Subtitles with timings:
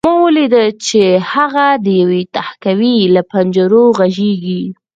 [0.05, 1.01] ما ولیدل چې
[1.33, 4.61] هغه د یوې تهکوي له پنجرو غږېږي